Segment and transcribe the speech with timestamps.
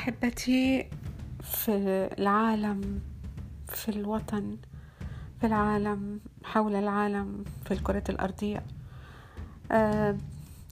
[0.00, 0.86] أحبتي
[1.42, 3.00] في العالم
[3.68, 4.56] في الوطن
[5.40, 8.62] في العالم حول العالم في الكرة الأرضية.
[9.72, 10.16] أه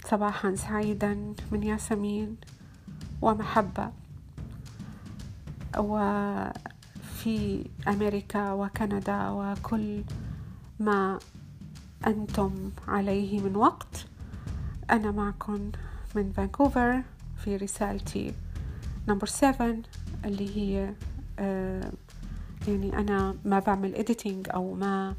[0.04, 2.36] صباحا سعيدا من ياسمين
[3.22, 3.92] ومحبة.
[5.78, 10.04] وفي أمريكا وكندا وكل
[10.80, 11.18] ما
[12.06, 14.06] أنتم عليه من وقت
[14.90, 15.72] أنا معكم
[16.14, 17.02] من فانكوفر
[17.44, 18.34] في رسالتي.
[19.08, 19.76] number 7
[20.24, 20.94] اللي هي
[21.38, 21.92] آه
[22.68, 25.14] يعني أنا ما بعمل editing أو ما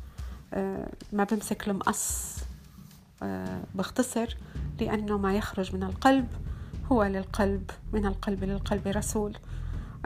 [0.54, 2.38] آه ما بمسك المقص
[3.24, 4.38] آه بختصر
[4.80, 6.28] لأنه ما يخرج من القلب
[6.92, 9.38] هو للقلب من القلب للقلب رسول.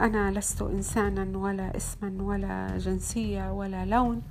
[0.00, 4.22] أنا لست إنسانا ولا اسما ولا جنسية ولا لون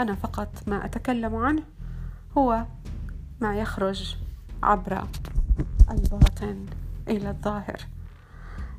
[0.00, 1.62] أنا فقط ما أتكلم عنه
[2.38, 2.64] هو
[3.40, 4.16] ما يخرج
[4.62, 5.06] عبر
[5.90, 6.66] الباطن
[7.08, 7.80] إلى الظاهر.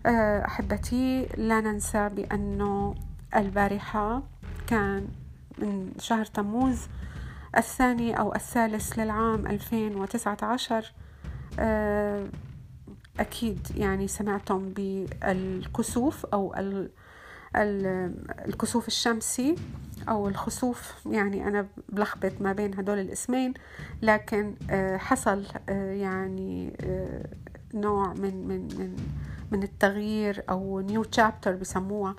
[0.05, 2.95] أحبتي لا ننسى بأنه
[3.35, 4.23] البارحة
[4.67, 5.07] كان
[5.57, 6.87] من شهر تموز
[7.57, 10.93] الثاني أو الثالث للعام 2019
[11.59, 12.27] آه،
[13.19, 16.55] أكيد يعني سمعتم بالكسوف أو
[18.45, 19.55] الكسوف الشمسي
[20.09, 23.53] أو الخسوف يعني أنا بلخبط ما بين هدول الاسمين
[24.01, 26.77] لكن آه، حصل يعني
[27.73, 28.95] نوع من من من
[29.51, 32.15] من التغيير أو new chapter بسموها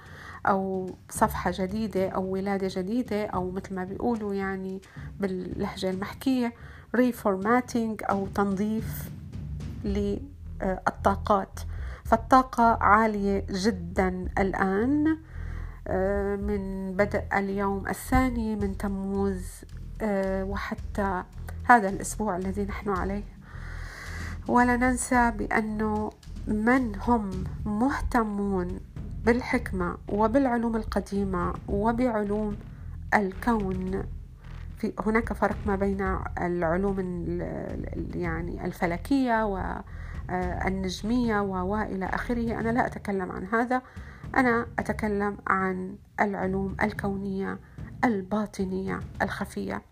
[0.47, 4.81] أو صفحة جديدة أو ولادة جديدة أو مثل ما بيقولوا يعني
[5.21, 6.53] باللهجة المحكية
[6.95, 9.11] reformatting أو تنظيف
[9.85, 11.61] للطاقات.
[12.05, 15.19] فالطاقة عالية جدا الآن
[15.89, 19.47] آه، من بدء اليوم الثاني من تموز
[20.03, 21.25] آه، وحتى
[21.65, 23.25] هذا الأسبوع الذي نحن عليه.
[24.49, 26.11] ولا ننسى بأنه
[26.47, 28.81] من هم مهتمون
[29.25, 32.57] بالحكمة وبالعلوم القديمة وبعلوم
[33.15, 34.03] الكون؟
[34.79, 36.97] في هناك فرق ما بين العلوم
[38.15, 39.45] يعني الفلكية
[40.29, 42.61] والنجمية وإلى آخره.
[42.61, 43.83] أنا لا أتكلم عن هذا.
[44.37, 47.59] أنا أتكلم عن العلوم الكونية
[48.05, 49.83] الباطنية الخفية.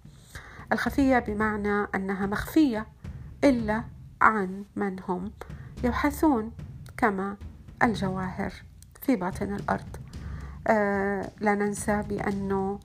[0.72, 2.86] الخفية بمعنى أنها مخفية
[3.44, 3.84] إلا
[4.22, 5.30] عن من هم.
[5.84, 6.52] يبحثون
[6.96, 7.36] كما
[7.82, 8.52] الجواهر
[9.02, 9.96] في باطن الأرض.
[10.66, 12.78] آه لا ننسى بأنه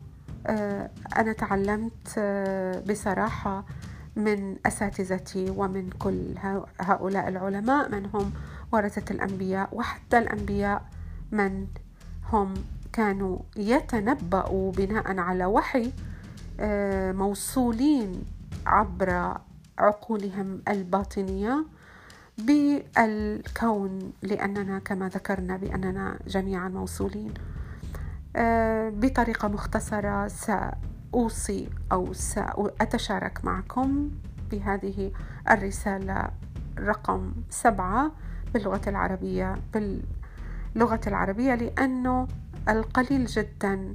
[0.48, 3.66] آه أنا تعلمت آه بصراحة
[4.16, 6.34] من أساتذتي ومن كل
[6.82, 8.32] هؤلاء العلماء من هم
[8.72, 10.86] ورثة الأنبياء وحتى الأنبياء
[11.32, 11.68] من
[12.34, 12.54] هم
[12.94, 15.92] كانوا يتنبأوا بناء على وحي
[16.60, 18.24] آه، موصولين
[18.66, 19.38] عبر
[19.78, 21.66] عقولهم الباطنية
[22.38, 27.34] بالكون لأننا كما ذكرنا بأننا جميعا موصولين.
[28.35, 34.09] آه، بطريقة مختصرة سأوصي أو سأتشارك معكم
[34.51, 35.12] بهذه
[35.51, 36.29] الرسالة
[36.79, 38.12] رقم سبعة
[38.53, 42.28] باللغة العربية باللغة العربية لأنه
[42.69, 43.94] القليل جدا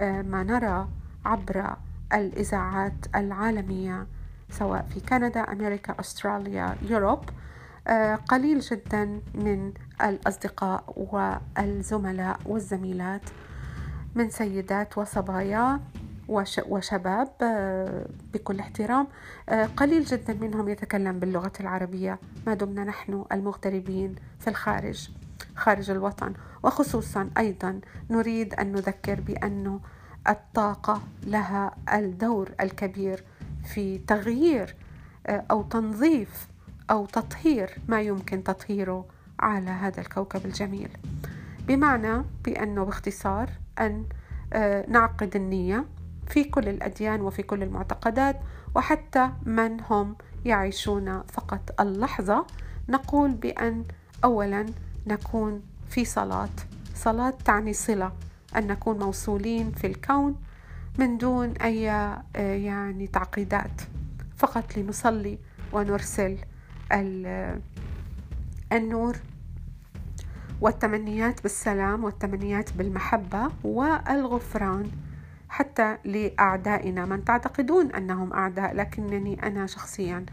[0.00, 0.88] آه، ما نرى
[1.24, 1.76] عبر
[2.12, 4.06] الإذاعات العالمية
[4.50, 7.20] سواء في كندا أمريكا أستراليا يوروب.
[8.28, 9.72] قليل جدا من
[10.02, 13.22] الأصدقاء والزملاء والزميلات
[14.14, 15.80] من سيدات وصبايا
[16.68, 19.06] وشباب آه، بكل احترام.
[19.48, 22.18] آه، قليل جدا منهم يتكلم باللغة العربية.
[22.46, 25.10] ما دمنا نحن المغتربين في الخارج
[25.56, 26.32] خارج الوطن.
[26.62, 27.80] وخصوصا أيضا
[28.10, 29.80] نريد أن نذكر بأن
[30.28, 33.24] الطاقة لها الدور الكبير
[33.64, 34.76] في تغيير
[35.26, 36.48] أو تنظيف
[36.90, 39.06] أو تطهير ما يمكن تطهيره
[39.40, 40.88] على هذا الكوكب الجميل.
[41.66, 43.50] بمعنى بأنه باختصار
[43.80, 44.04] أن
[44.52, 45.84] آه، نعقد النية
[46.26, 48.40] في كل الأديان وفي كل المعتقدات
[48.74, 52.46] وحتى من هم يعيشون فقط اللحظة
[52.88, 53.84] نقول بأن
[54.24, 54.66] أولا
[55.06, 56.48] نكون في صلاة.
[56.94, 58.12] صلاة تعني صلة
[58.56, 60.36] أن نكون موصولين في الكون
[60.98, 63.82] من دون أي آه، يعني تعقيدات
[64.36, 65.38] فقط لنصلي
[65.72, 66.38] ونرسل.
[68.72, 69.16] النور
[70.60, 74.90] والتمنيات بالسلام والتمنيات بالمحبة والغفران
[75.48, 77.04] حتى لأعدائنا.
[77.04, 80.26] من تعتقدون أنهم أعداء لكنني أنا شخصيا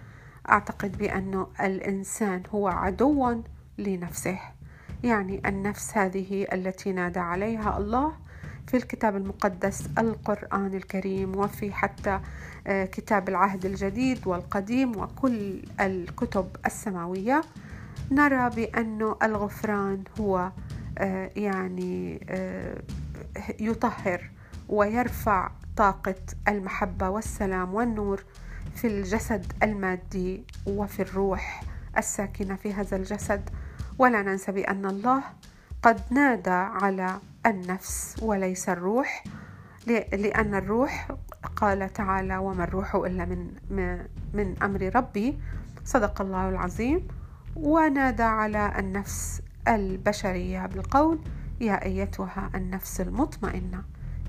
[0.50, 3.42] أعتقد بأن الإنسان هو عدو
[3.78, 4.40] لنفسه.
[5.04, 8.14] يعني النفس هذه التي نادى عليها الله
[8.68, 12.20] في الكتاب المقدس القرآن الكريم وفي حتى
[12.68, 17.42] آه، كتاب العهد الجديد والقديم وكل الكتب السماوية.
[18.12, 20.52] نرى بأن الغفران هو
[20.98, 22.82] آه، يعني آه،
[23.60, 24.30] يطهر
[24.70, 26.16] ويرفع طاقة
[26.48, 28.24] المحبة والسلام والنور
[28.76, 31.64] في الجسد المادي وفي الروح
[31.98, 33.50] الساكنة في هذا الجسد.
[33.98, 35.24] ولا ننسى بأن الله
[35.84, 39.24] قد نادى على النفس وليس الروح
[39.88, 41.12] لأن الروح
[41.56, 43.48] قال تعالى وما الروح إلا من,
[44.34, 45.40] من أمر ربي
[45.86, 47.08] صدق الله العظيم.
[47.56, 51.20] ونادى على النفس البشرية بالقول
[51.62, 53.84] يا أيتها النفس المطمئنة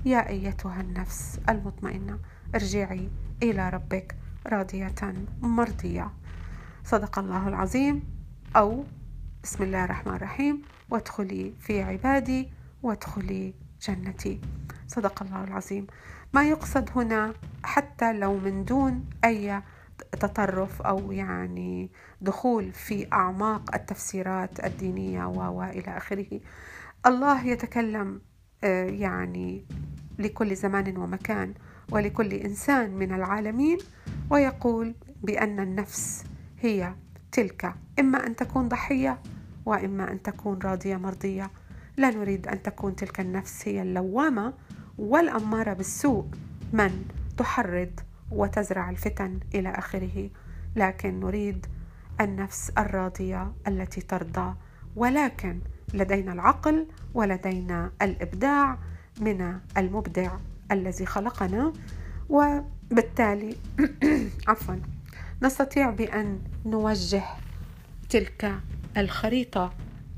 [0.05, 2.19] يا أيتها النفس المطمئنة
[2.55, 3.09] ارجعي
[3.43, 4.15] إلى ربك
[4.47, 4.95] راضية
[5.41, 6.09] مرضية.
[6.85, 8.03] صدق الله العظيم.
[8.55, 8.83] أو
[9.43, 10.61] بسم الله الرحمن الرحيم.
[10.89, 12.49] وادخلي في عبادي
[12.83, 14.41] وادخلي جنتي.
[14.87, 15.87] صدق الله العظيم.
[16.33, 19.61] ما يقصد هنا حتى لو من دون أي
[20.11, 21.91] تطرف أو يعني
[22.21, 26.39] دخول في أعماق التفسيرات الدينية وإلى آخره.
[27.05, 28.21] الله يتكلم
[28.63, 29.65] آه، يعني
[30.19, 31.53] لكل زمان ومكان
[31.91, 33.77] ولكل إنسان من العالمين
[34.29, 36.23] ويقول بأن النفس
[36.59, 36.93] هي
[37.33, 39.19] تلك إما أن تكون ضحية
[39.65, 41.51] وإما أن تكون راضية مرضية.
[41.97, 44.53] لا نريد أن تكون تلك النفس هي اللوامة
[44.97, 46.25] والأمارة بالسوء.
[46.73, 47.05] من
[47.37, 47.99] تحرض
[48.31, 50.29] وتزرع الفتن إلى آخره.
[50.75, 51.65] لكن نريد
[52.21, 54.55] النفس الراضية التي ترضى.
[54.95, 55.59] ولكن
[55.93, 58.77] لدينا العقل ولدينا الإبداع
[59.21, 60.31] من المبدع
[60.71, 61.73] الذي خلقنا.
[62.29, 63.55] وبالتالي
[64.47, 64.75] عفوا.
[65.41, 67.23] نستطيع بأن نوجه
[68.09, 68.59] تلك
[68.97, 69.73] الخريطة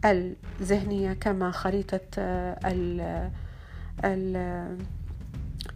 [0.06, 2.02] الذهنية كما خريطة
[2.66, 3.32] ال
[4.06, 4.78] ال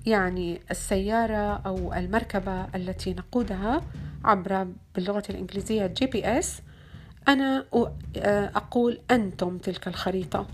[0.05, 3.81] يعني السيارة أو المركبة التي نقودها
[4.23, 6.61] عبر باللغة الإنجليزية GPS.
[7.27, 7.65] أنا
[8.55, 10.47] أقول أنتم تلك الخريطة.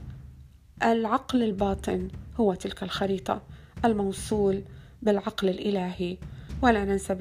[0.83, 2.07] العقل الباطن
[2.39, 3.41] هو تلك الخريطة.
[3.85, 4.63] الموصول
[5.01, 6.17] بالعقل الإلهي.
[6.61, 7.13] ولا ننسى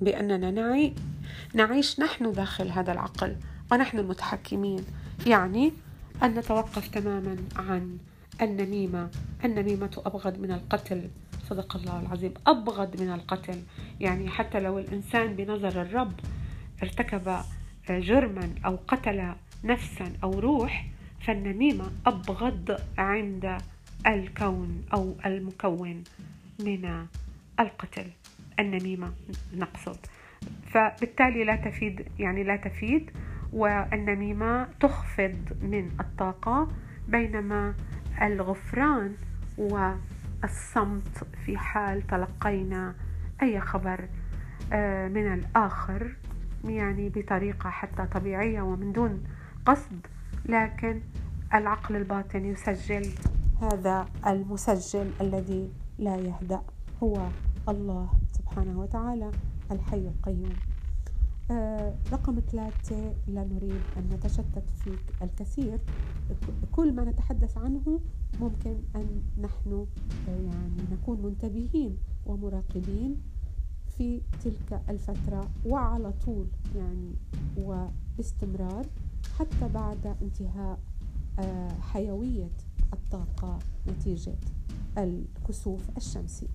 [0.00, 0.94] بأننا نعي
[1.54, 3.36] نعيش نحن داخل هذا العقل
[3.72, 4.84] ونحن المتحكمين.
[5.26, 5.72] يعني
[6.22, 7.98] أن نتوقف تماما عن
[8.42, 9.10] النميمة.
[9.44, 11.10] النميمة أبغض من القتل.
[11.50, 13.62] صدق الله العظيم أبغض من القتل.
[14.00, 16.12] يعني حتى لو الإنسان بنظر الرب
[16.82, 17.36] ارتكب
[17.88, 19.34] جرما أو قتل
[19.64, 20.86] نفسا أو روح
[21.20, 23.56] فالنميمة أبغض عند
[24.06, 26.04] الكون أو المكون
[26.60, 27.06] من
[27.60, 28.06] القتل.
[28.60, 29.12] النميمة
[29.54, 29.96] نقصد.
[30.66, 33.10] فبالتالي لا تفيد يعني لا تفيد
[33.52, 36.68] والنميمة تخفض من الطاقة
[37.08, 37.74] بينما
[38.22, 39.14] الغفران
[39.58, 42.94] والصمت في حال تلقينا
[43.42, 44.08] أي خبر
[44.72, 46.16] آه، من الآخر
[46.64, 49.24] يعني بطريقة حتى طبيعية ومن دون
[49.66, 50.06] قصد
[50.46, 51.00] لكن
[51.54, 53.08] العقل الباطن يسجل
[53.62, 56.60] هذا المسجل الذي لا يهدأ
[57.02, 57.28] هو
[57.68, 58.23] الله.
[58.54, 59.30] سبحانه وتعالى
[59.70, 60.52] الحي القيوم.
[61.50, 65.78] آه رقم ثلاثة لا نريد أن نتشتت في الكثير.
[66.72, 68.00] كل ما نتحدث عنه
[68.40, 69.86] ممكن أن نحن
[70.28, 71.96] آه يعني نكون منتبهين
[72.26, 73.16] ومراقبين
[73.96, 76.46] في تلك الفترة وعلى طول
[76.76, 77.12] يعني
[77.58, 78.86] وباستمرار
[79.38, 80.78] حتى بعد انتهاء
[81.38, 82.50] آه حيوية
[82.92, 84.34] الطاقة نتيجة
[84.98, 86.48] الكسوف الشمسي.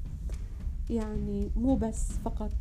[0.89, 2.51] يعني مو بس فقط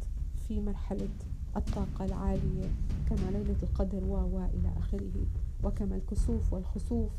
[0.48, 1.08] في مرحلة
[1.56, 2.70] الطاقة العالية
[3.08, 5.26] كما ليلة القدر و إلى آخره
[5.64, 7.10] وكما الكسوف والخسوف.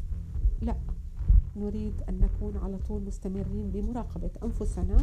[0.62, 0.76] لا
[1.56, 4.98] نريد أن نكون على طول مستمرين بمراقبة أنفسنا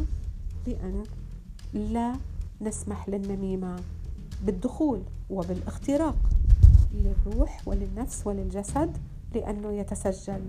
[0.65, 1.03] بأن
[1.73, 2.15] لا
[2.61, 3.75] نسمح للنميمة
[4.45, 6.17] بالدخول وبالاختراق
[6.93, 8.97] للروح وللنفس وللجسد
[9.35, 10.41] لأنه يتسجل.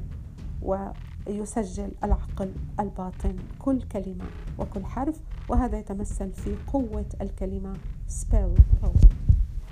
[1.28, 4.24] ويسجل العقل الباطن كل كلمة
[4.58, 7.76] وكل حرف وهذا يتمثل في قوة الكلمة
[8.08, 9.06] spell power.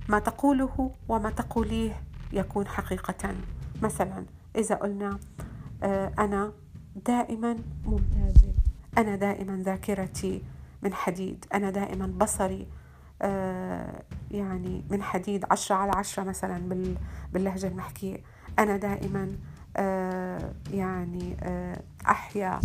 [0.09, 2.01] ما تقوله وما تقوليه
[2.33, 3.35] يكون حقيقة.
[3.83, 4.25] مثلا
[4.57, 5.19] إذا قلنا
[5.83, 6.53] آه، أنا
[7.07, 8.55] دائما ممتازة
[8.99, 10.43] أنا دائما ذاكرتي
[10.83, 11.45] من حديد.
[11.55, 12.67] أنا دائما بصري
[13.23, 16.89] آه، يعني من حديد عشرة على عشرة مثلا
[17.33, 18.19] باللهجة المحكية.
[18.59, 19.37] أنا دائما
[20.73, 21.37] يعني
[22.09, 22.61] أحيا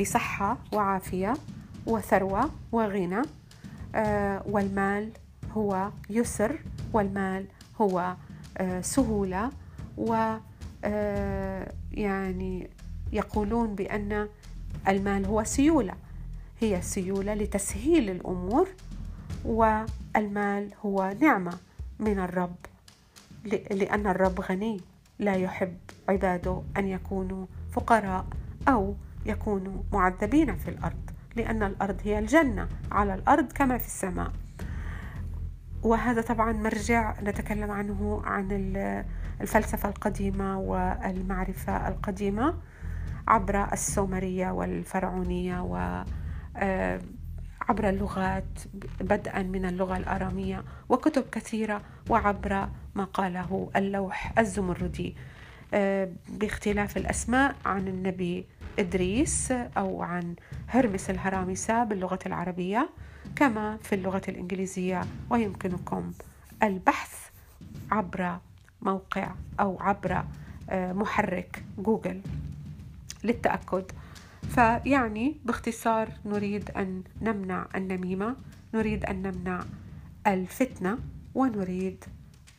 [0.00, 1.34] بصحة وعافية
[1.86, 3.22] وثروة وغنى.
[3.94, 5.10] آه، والمال
[5.52, 6.58] هو يسر
[6.92, 7.46] والمال
[7.80, 8.14] هو
[8.58, 9.50] آه، سهولة.
[9.98, 10.36] و
[10.84, 12.70] آه، يعني
[13.12, 14.28] يقولون بأن
[14.88, 15.94] المال هو سيولة.
[16.60, 18.68] هي سيولة لتسهيل الأمور
[19.44, 21.58] والمال هو نعمة
[21.98, 22.56] من الرب
[23.70, 24.80] لأن الرب غني.
[25.22, 25.76] لا يحب
[26.08, 28.26] عباده أن يكونوا فقراء
[28.68, 28.94] أو
[29.26, 34.32] يكونوا معذبين في الأرض لأن الأرض هي الجنة على الأرض كما في السماء.
[35.82, 38.48] وهذا طبعا مرجع نتكلم عنه عن
[39.40, 42.54] الفلسفة القديمة والمعرفة القديمة
[43.28, 46.04] عبر السومرية والفرعونية و
[46.56, 47.00] آه،
[47.68, 48.58] عبر اللغات
[49.00, 55.16] بدءا من اللغة الآرامية وكتب كثيرة وعبر ما قاله اللوح الزمردي.
[55.74, 58.46] آه، باختلاف الأسماء عن النبي
[58.78, 60.34] إدريس أو عن
[60.68, 62.88] هرمس الهرامسة باللغة العربية
[63.36, 65.00] كما في اللغة الإنجليزية
[65.30, 66.12] ويمكنكم
[66.62, 67.30] البحث
[67.90, 68.38] عبر
[68.82, 70.24] موقع أو عبر
[70.70, 72.20] آه، محرك جوجل
[73.24, 73.84] للتأكد.
[74.54, 78.36] فيعني باختصار نريد أن نمنع النميمة
[78.74, 79.64] نريد أن نمنع
[80.26, 80.98] الفتنة
[81.34, 82.04] ونريد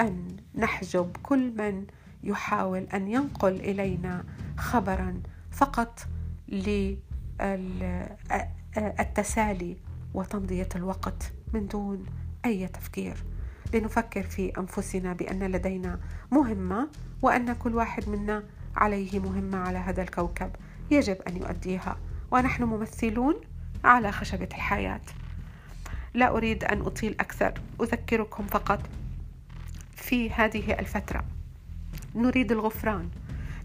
[0.02, 1.86] أن نحجب كل من
[2.24, 4.24] يحاول أن ينقل إلينا
[4.58, 5.22] خبرا
[5.52, 6.08] فقط
[8.70, 9.78] للتسالي
[10.14, 12.06] وتمضية الوقت من دون
[12.46, 13.24] أي تفكير.
[13.74, 16.00] لنفكر في أنفسنا بأن لدينا
[16.32, 16.90] مهمة
[17.22, 18.44] وأن كل واحد منا
[18.76, 20.52] عليه مهمة على هذا الكوكب.
[20.92, 21.98] يجب أن يؤديها.
[22.32, 23.36] ونحن ممثلون
[23.84, 25.02] على خشبة الحياة.
[26.14, 27.54] لا أريد أن أطيل أكثر.
[27.82, 28.80] أذكركم فقط
[29.96, 31.26] في هذه الفترة.
[32.16, 33.10] نريد الغفران.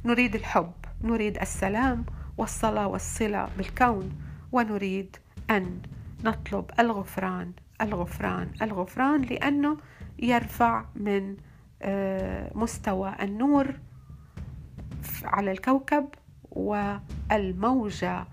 [0.04, 0.72] نريد الحب.
[1.02, 2.04] نريد السلام
[2.38, 4.12] والصلاة والصلة بالكون.
[4.52, 5.16] ونريد
[5.50, 5.82] أن
[6.24, 9.76] نطلب الغفران الغفران الغفران لأنه
[10.18, 11.36] يرفع من
[11.82, 13.74] آه، مستوى النور
[15.24, 16.08] على الكوكب
[16.58, 18.24] والموجة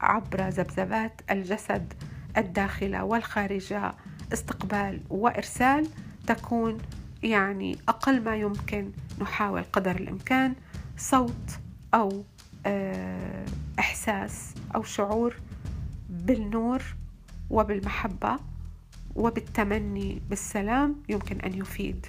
[0.00, 1.94] عبر ذبذبات الجسد
[2.36, 3.94] الداخلة والخارجة.
[4.32, 5.86] استقبال وإرسال
[6.26, 6.78] تكون
[7.22, 10.54] يعني أقل ما يمكن نحاول قدر الإمكان.
[10.96, 11.58] صوت
[11.94, 12.24] أو
[12.66, 13.44] آه،
[13.78, 15.36] إحساس أو شعور
[16.10, 16.82] بالنور
[17.50, 18.36] وبالمحبة
[19.14, 22.06] وبالتمني بالسلام يمكن أن يفيد.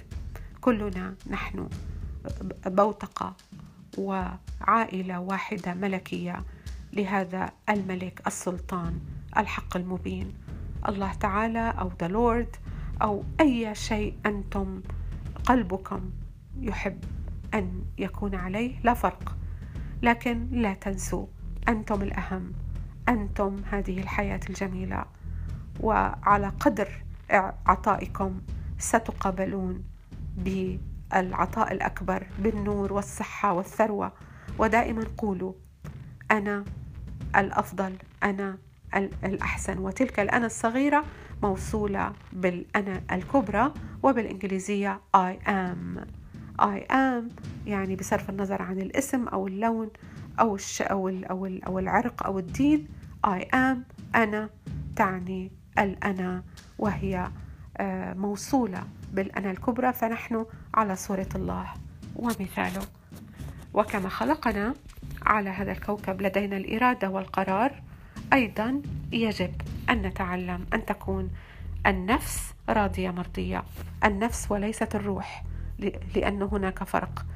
[0.60, 1.68] كلنا نحن
[2.66, 3.34] بوتقة.
[3.98, 6.42] وعائلة واحدة ملكية
[6.92, 9.00] لهذا الملك السلطان
[9.36, 10.32] الحق المبين.
[10.88, 12.56] الله تعالى أو ذا لورد
[13.02, 14.82] أو أي شيء أنتم
[15.44, 16.10] قلبكم
[16.60, 17.04] يحب
[17.54, 19.36] أن يكون عليه لا فرق.
[20.02, 21.26] لكن لا تنسوا
[21.68, 22.52] أنتم الأهم
[23.08, 25.04] أنتم هذه الحياة الجميلة.
[25.80, 26.88] وعلى قدر
[27.66, 28.40] عطائكم
[28.78, 29.84] ستقابلون
[31.12, 34.12] بالعطاء الأكبر بالنور والصحة والثروة.
[34.58, 35.52] ودائما قولوا
[36.30, 36.64] أنا
[37.36, 38.58] الأفضل أنا
[39.24, 39.78] الأحسن.
[39.78, 41.04] وتلك الأنا الصغيرة
[41.42, 46.00] موصولة بالأنا الكبرى وبالإنجليزية I am.
[46.62, 47.24] I am
[47.66, 49.90] يعني بصرف النظر عن الاسم أو اللون
[50.40, 52.88] أو الش أو ال أو, ال أو العرق أو الدين.
[53.26, 53.78] I am
[54.14, 54.50] أنا
[54.96, 56.42] تعني الأنا
[56.78, 57.30] وهي
[57.76, 59.92] آه، موصولة بالأنا الكبرى.
[59.92, 61.66] فنحن على صورة الله.
[62.16, 62.82] ومثاله
[63.74, 64.74] وكما خلقنا
[65.22, 67.82] على هذا الكوكب لدينا الإرادة والقرار
[68.32, 69.52] أيضا يجب
[69.90, 71.30] أن نتعلم أن تكون
[71.86, 73.62] النفس راضية مرضية.
[74.04, 75.44] النفس وليست الروح
[76.14, 77.26] لأن هناك فرق.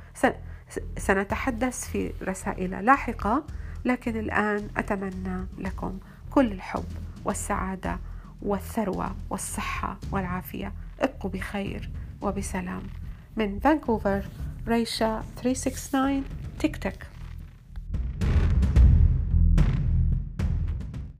[0.96, 3.44] سنتحدث في رسائل لاحقة
[3.84, 5.98] لكن الآن أتمنى لكم
[6.30, 6.84] كل الحب
[7.24, 7.98] والسعادة
[8.42, 10.72] والثروة والصحة والعافية.
[11.00, 11.90] ابقوا بخير
[12.22, 12.82] وبسلام.
[13.36, 14.24] من فانكوفر
[14.68, 16.24] ريشا 369
[16.58, 17.06] تيك تك